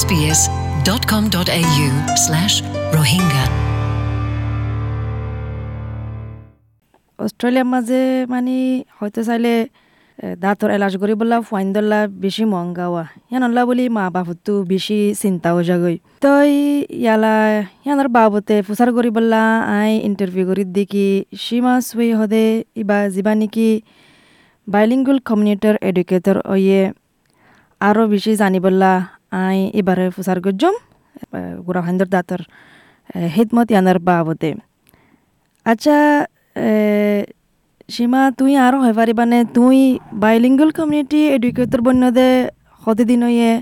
[0.00, 1.88] sbs.com.au
[2.24, 2.54] slash
[2.96, 3.44] rohingya.
[7.18, 8.56] অস্ট্রেলিয়ার মাঝে মানে
[8.98, 9.54] হয়তো চাইলে
[10.38, 15.48] দাঁতর এলাজ করি বললা ফাইন দল্লা বেশি মহঙ্গা হওয়া ইয়ানল্লা বলি মা বাপতো বেশি চিন্তা
[15.54, 16.52] হয়ে যাগই তই
[17.02, 17.34] ইয়ালা
[17.84, 19.42] ইয়ানোর বাবতে ফুসার করি বললা
[19.78, 21.08] আই ইন্টারভিউ করি দেখি
[21.44, 22.44] সীমা সুই হদে,
[22.80, 23.70] ইবা যিবা নেকি
[24.66, 26.82] বাইলিঙ্গুল কমিউনিটার এডুকেটর ওয়ে
[27.80, 28.58] আরও বেশি জানি
[29.32, 30.74] বললা আই এবারে ফুসার গজ্জম
[31.66, 32.40] গুড়া হান্দর দাঁতর
[33.34, 34.50] হিদমত ইয়ানোর বাবতে।
[35.66, 35.96] আচ্ছা
[37.94, 39.78] সীমা তুই আরও হয় পারিবানে তুই
[40.22, 42.28] বাইলিঙ্গুল কমিউনিটি এডুকেটর বন্যদে
[42.82, 43.52] হতে দিন ইয়ে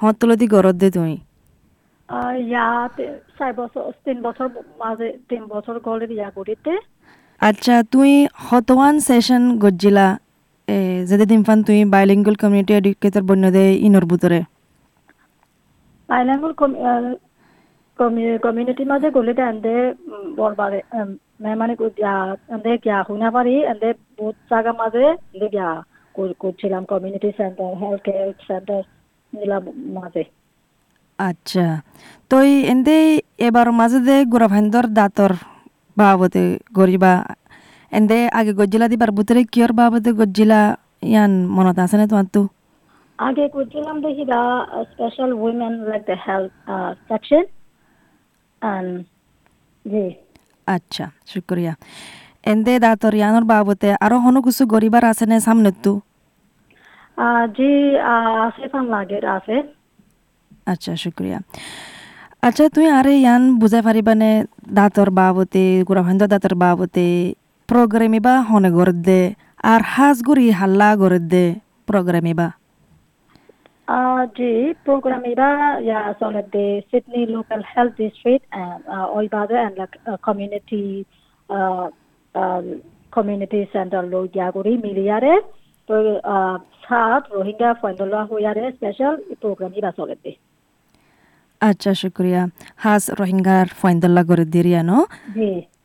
[0.00, 1.12] হতলতি গরত দে তুই?
[2.50, 2.96] ইয়াত
[3.38, 4.46] চার বছর তিন বছর
[4.82, 6.72] মাঝে তিন বছর গলে ইয়া করিতে।
[7.40, 8.10] আচ্ছা তুই
[8.46, 10.06] হতওয়ান সেশন গজ্জিলা
[10.68, 10.76] এ
[11.08, 14.40] যেতে দিনফান তুই বাইলিঙ্গুল কমিউনিটি এডুকেটর বন্যদে ইনর ভিতরে
[16.08, 16.52] বাইলাঙ্গুল
[18.42, 19.74] কমিউনিটির মাঝে গলে এন্দে
[20.36, 20.80] বরবারে
[21.54, 21.74] মানে
[22.48, 22.98] এন্দে গিয়া
[23.30, 23.88] পারি এন্দে
[24.18, 25.68] বহুত জায়গা মাঝে এন্দে গিয়া
[26.14, 28.82] কর- করছিলাম community centre health care centre
[29.32, 29.62] নিলাম
[29.94, 30.22] মাঝে।
[31.18, 31.66] আচ্ছা।
[32.30, 32.96] তই এন্দে
[33.38, 35.32] এবার মাঝে দে গোরাভাইন্দর দাঁতর
[35.96, 37.12] বাবতে গরিবা
[37.92, 40.60] এন্দে আগে গজ্জিলা দিবার ভিতরে কিয়র বাবতে গজ্জিলা
[41.02, 42.42] ইয়ান মনত আছে না তোমার তো
[43.18, 44.40] আগে করছিলাম দেখি the
[44.90, 46.52] special women like the health
[47.08, 47.44] section
[49.84, 50.04] জি।
[50.66, 51.72] আচ্ছা শুক্রিয়া।
[52.52, 55.92] এন্দে দাঁতর ইয়ানোর বাবতে আরও হনো কিছু গরিবার আছে না সামনে তো
[57.56, 57.70] জি
[58.46, 59.56] আছে ফান লাগে আছে।
[60.72, 61.38] আচ্ছা শুক্রিয়া।
[62.46, 64.30] আচ্ছা তুই আরে ইয়ান বুঝাই পারিবানে
[64.78, 67.06] দাঁতর বাবতে গুড়াভাইন্দর দাঁতর বাবতে
[67.68, 69.20] প্রোগ্রামে বা হনে গরত দে
[69.72, 71.44] আর হাজ গুড়ি হাল্লা গরত দে
[71.88, 72.32] প্রোগ্রামে
[74.36, 74.52] জি
[74.84, 75.54] প্রোগ্রাম এবার
[76.10, 76.42] আসলে
[76.88, 77.20] সিডনি
[77.72, 78.44] হেলথ ডিস্ট্রিক্ট
[79.16, 79.78] ওই বাজে অ্যান্ড
[80.26, 80.82] কমিউনিটি
[83.16, 85.34] কমিউনিটি সেন্টার লো ইয়াগুড়ি মিলিয়ারে।
[85.88, 85.94] তো
[86.86, 87.22] সাত
[89.98, 90.32] চলে দে।
[91.60, 92.42] আচ্ছা শুক্রিয়া।
[92.84, 94.90] হাস রোহিঙ্গার ফয়দল্লা গড়ে দিয়ে রিয়ান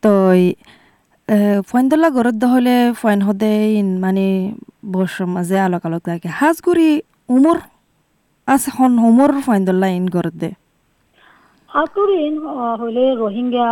[0.04, 0.12] তো
[1.70, 3.54] ফয়দল্লা গড়ে হলে ফয়ন হদে
[4.04, 4.26] মানে
[4.94, 6.90] বর্ষ মাঝে আলোক আলোক লাগে হাজগুড়ি
[7.36, 7.58] উমর
[8.50, 10.50] আছে হন উমর ফয়েন্দল্লা ইন গরত দে
[11.72, 12.34] হাতুরিন
[12.80, 13.68] হইলে রোহিঙ্গা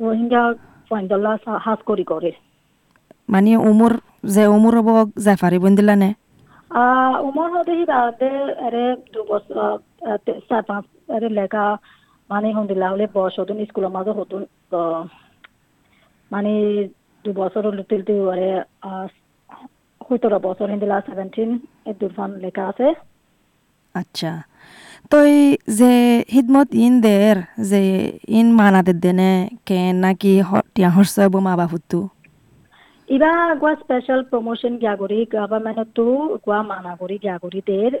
[0.00, 0.42] রোহিঙ্গা
[0.90, 1.32] ফয়ন্দলা
[1.64, 2.30] হাস করি করে
[3.28, 3.92] মানে উমর
[4.34, 4.88] যে উমর হব
[5.24, 5.64] যাই পারিব
[5.94, 6.10] নে
[7.26, 8.32] উমর হতে হি বাদে
[8.66, 9.56] আরে দু বছর
[10.48, 11.64] চার পাঁচ আরে লেখা
[12.30, 14.42] মানে হন্দিলা হলে বয়স হতুন স্কুলের মাঝে হতুন
[16.30, 16.52] মানে
[17.24, 18.48] দু বছর হলে তুলতে আরে
[20.00, 21.50] সতেরো বছর হিন্দিলা সেভেন্টিন
[22.00, 22.86] দুফান লেখা আছে
[23.94, 24.32] আচ্ছা।
[25.12, 25.32] তই
[25.78, 25.92] যে
[26.34, 27.36] হিদমত ইন দের
[27.70, 27.82] যে
[28.30, 29.30] ইন মানাদের দেনে
[29.66, 30.32] কে নাকি
[30.74, 32.00] টিয়া হর্ষ মা বাপুতু
[33.08, 36.06] ইবা গোয়া স্পেশাল প্রমোশন গ্যাগরি গভর্নমেন্ট টু
[36.44, 37.92] গোয়া মানাগরি গ্যাগরি দের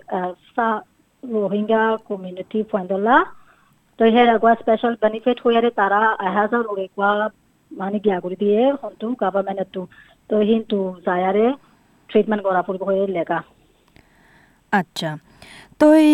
[0.48, 0.68] সা
[1.22, 3.16] রোহিঙ্গা কমিউনিটি ফয়ন্দলা
[3.98, 7.12] তো হে গোয়া স্পেশাল বেনিফিট হইয়ারে তারা এহাজার ওরে গোয়া
[7.70, 9.82] মানে গ্যাগরি দিয়ে হন্তু গভর্নমেন্ট টু
[10.30, 11.46] তো হিন্তু যায়ারে
[12.10, 13.38] ট্রিটমেন্ট করা পড়ব হয়ে লেখা
[14.72, 15.10] আচ্ছা।
[15.80, 16.06] তই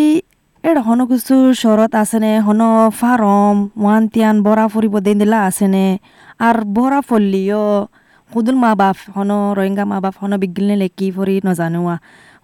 [0.69, 2.33] এর হন কিছু শরত আছেনে?
[2.47, 2.61] হন
[3.01, 5.87] ফারম ওয়ান তিয়ান বরা ফুরিব দেন দিলা আছেনে?
[6.47, 7.65] আর বরা ফললিও
[8.31, 11.97] সুদুল মা বাপ, হন রোহিঙ্গা মা বাপ, হন বিগিলনে লেকি ফরি নজানোয়া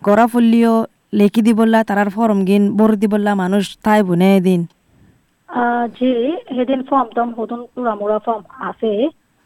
[0.06, 0.74] গড়া ফললিও
[1.18, 4.60] লেকি দিবল্লা তারার ফরম গিন বর দিবল্লা মানুষ তাই বুনে দিন।
[5.96, 6.10] জি
[6.54, 8.92] সেদিন ফর্ম টম হতুন পুরামুরা ফর্ম আছে।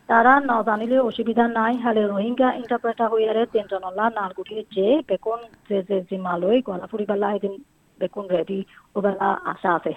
[0.09, 6.63] তারা নজানিলে অসুবিধা নাই। হালে রোহিঙ্গা ইন্টারপ্রেটার হইয়ারে তিনজনলা নালগুটি যে বেকুন যে যে জিমালৈ
[6.67, 7.55] গলা ফুরিবেলা সেদিন
[8.01, 8.65] বেকুন রেডি
[8.97, 9.93] ওবেলা আশা আছে।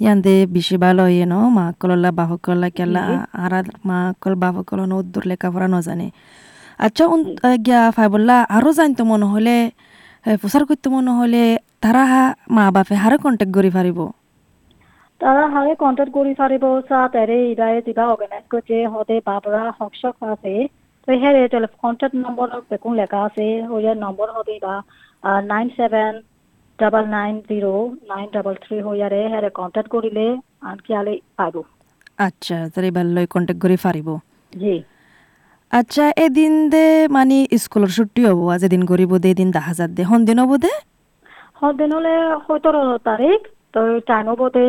[0.00, 3.52] ইয়ান্দে বেশি ভালো ইয়ে ন মা কললা বাহক কললা কেলা আর
[3.84, 6.10] মা কল বাহক কল উদ্দুর লেখাপড়া নজানে।
[6.78, 7.20] আচ্ছা উন
[7.66, 9.70] গিয়া ফাইবল্লা আরও জানতো মনে হলে
[10.40, 11.42] প্রচার করতে মনে হলে
[11.80, 13.98] তারা হা- মা বাপে হারে কন্টেক্ট করি পারিব
[15.20, 20.54] তারা হারে কন্ট্যাক্ট করি পারিব চা তেরে ইদায়ে কিবা অর্গানাইজ করছে হতে বাবরা হকশক আছে।
[21.02, 21.08] তো
[21.54, 24.74] টেলিফোন কন্ট্যাক্ট নম্বর বেকুন লেখা আছে। হইয়া নম্বর হতে বা
[25.52, 26.12] nine seven
[26.78, 27.74] double nine zero
[28.10, 30.26] nine double three হইয়ারে হেরে কন্ট্যাক্ট করিলে
[30.70, 31.56] আনকি আলে পাইব।
[32.26, 34.08] আচ্ছা তার এবার লই কন্টেক্ট করি পারিব
[34.52, 34.74] জি।
[35.72, 36.84] আচ্ছা এদিন দে
[37.16, 40.72] মানে স্কুলের ছুটি হব। যেদিন করিব দে এদিন দেখা যাত দে। সন্দিন হব দে?
[41.60, 42.12] হদিন হলে
[42.46, 43.40] সতেরো তারিখ
[43.74, 43.80] তো
[44.52, 44.62] তো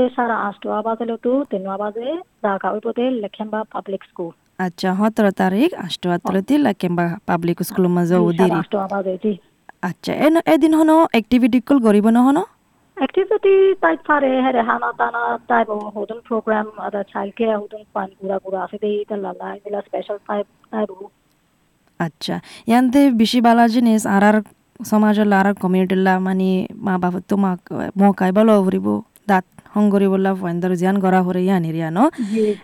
[1.82, 2.08] বাজে
[2.44, 5.70] জাগা হইবতে লেখেম্বা পাবলিক স্কুল আচ্ছা সতেরো তারিখ
[7.28, 7.58] পাব্লিক
[8.94, 9.34] বাজে জি
[9.82, 10.12] আচ্ছা
[10.54, 12.44] এদিন হনো এক্টিভিটি কল করিব নহনো
[14.70, 18.96] hana tana type of hodun program ada child care hodun fan pura pura ase dei
[19.06, 20.94] dalala ila special type type
[22.00, 22.36] আচ্ছা
[22.68, 24.38] ইয়ান্তে বেশি বালা জিনিস আর আর
[24.80, 27.58] আর কমিউনিটির মানে মা বাবা তো মা
[28.02, 28.88] মকাই বলো ফুরিব
[29.28, 29.46] দাঁত
[29.76, 32.00] হংগরি বললা ফাইন্দর জিয়ান গড়া হরে ইয়ানি ন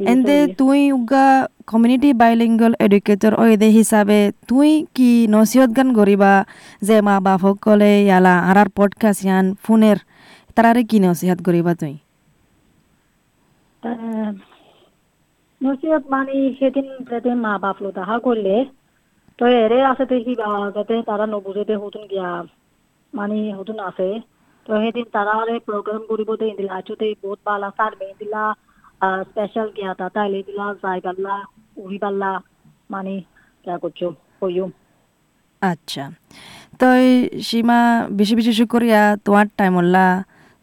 [0.05, 6.45] এন্তে তুই উগা কমিউনিটি বাইলিঙ্গল এডুকেটর ও এদে হিসাবে তুই কি নসিহত গান গরিবা
[6.81, 9.97] যে মা বাপ সকলে ইয়ালা আর আর পডকাস্ট ইয়ান ফোনের
[10.55, 11.93] তারারে কি নসিহত গরিবা তুই?
[15.61, 16.87] নসিহত মানে সেদিন
[17.35, 18.55] মা বাপ লো তাহা করলে
[19.41, 20.03] তো এরে আছে
[20.75, 21.25] যাতে তারা
[22.11, 22.29] গিয়া
[23.13, 23.37] মানে
[23.89, 24.07] আছে।
[24.65, 24.71] তো
[25.15, 25.33] তারা
[25.67, 26.01] প্রোগ্রাম
[26.59, 28.43] দিলা আচুতে বহুত বালা সার মে দিলা
[29.29, 31.35] স্পেশাল গিয়া তা তাইলে দিলা, যাই গাল্লা
[31.83, 32.31] উড়ি পাল্লা
[32.93, 33.13] মানে
[33.65, 33.99] যা করছ
[34.39, 34.65] হইও
[35.61, 36.03] আচ্ছা।
[36.81, 37.05] তই
[37.47, 37.79] সীমা
[38.19, 40.05] বেশি বেশি শুকরিয়া তোমার টাইম হল্লা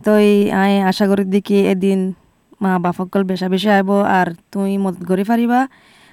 [0.00, 0.26] তই
[0.62, 2.00] আই আশা করি দেখি এদিন
[2.62, 5.60] মা বাপকল বেশা বেশি আইব আর তুই মদত করি পারিবা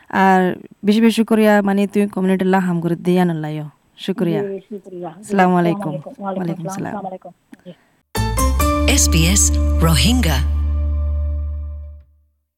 [0.09, 0.41] আর
[0.85, 3.65] বেশি বেশি শুকরিয়া মানে তুমি কমিউনিটি লাহাম করে দিয়ে আনলাইও
[4.05, 4.41] শুকরিয়া
[5.19, 7.31] আসসালামু আলাইকুম। ওয়ালাইকুম আসসালাম। Rohingya
[9.03, 9.43] SBS
[9.85, 10.64] Rohingya.